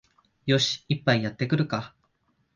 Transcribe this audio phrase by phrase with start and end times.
[0.47, 1.93] よし、一杯やってくるか